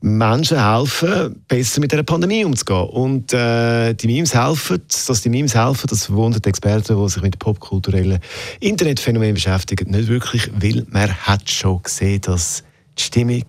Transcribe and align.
Menschen 0.00 0.64
helfen, 0.64 1.42
besser 1.48 1.80
mit 1.80 1.92
der 1.92 2.02
Pandemie 2.02 2.44
umzugehen. 2.44 2.88
Und 2.88 3.32
äh, 3.32 3.94
die 3.94 4.06
Memes 4.06 4.34
helfen, 4.34 4.80
dass 5.06 5.22
die 5.22 5.28
Memes 5.28 5.54
helfen, 5.54 5.86
das 5.88 6.06
verwundert 6.06 6.46
Experten, 6.46 6.96
die 6.96 7.08
sich 7.08 7.22
mit 7.22 7.38
popkulturellen 7.38 8.20
Internetphänomenen 8.60 9.34
beschäftigen, 9.34 9.90
nicht 9.90 10.08
wirklich, 10.08 10.50
weil 10.58 10.86
man 10.88 11.12
hat 11.12 11.50
schon 11.50 11.82
gesehen, 11.82 12.20
dass 12.22 12.64
die 12.98 13.02
Stimmung 13.02 13.44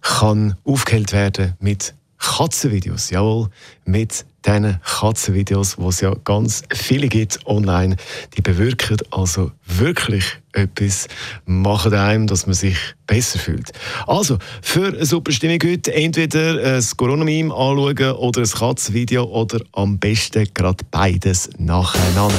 kann 0.00 0.56
aufgehellt 0.64 1.12
werden 1.12 1.54
mit 1.60 1.94
Katzenvideos. 2.24 3.10
Jawohl, 3.10 3.48
mit 3.84 4.24
diesen 4.44 4.80
Katzenvideos, 4.82 5.76
die 5.76 5.86
es 5.86 6.00
ja 6.00 6.14
ganz 6.24 6.62
viele 6.72 7.08
gibt 7.08 7.38
online. 7.46 7.96
Die 8.36 8.42
bewirken 8.42 8.98
also 9.10 9.52
wirklich 9.66 10.24
etwas, 10.52 11.08
machen 11.46 11.94
einem, 11.94 12.26
dass 12.26 12.46
man 12.46 12.54
sich 12.54 12.76
besser 13.06 13.38
fühlt. 13.38 13.72
Also, 14.06 14.38
für 14.62 14.88
eine 14.88 15.06
super 15.06 15.32
Stimmung 15.32 15.58
heute 15.64 15.94
entweder 15.94 16.76
ein 16.76 16.84
Corona-Meme 16.96 17.54
anschauen 17.54 18.12
oder 18.16 18.42
ein 18.42 18.50
Katzenvideo 18.50 19.24
oder 19.24 19.60
am 19.72 19.98
besten 19.98 20.46
gerade 20.54 20.84
beides 20.90 21.50
nacheinander. 21.58 22.34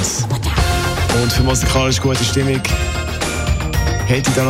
Und 1.21 1.31
für 1.31 1.43
musikalisch 1.43 2.01
gute 2.01 2.23
Stimmung 2.23 2.61
hätte 4.05 4.29
ich 4.29 4.35
dann 4.35 4.49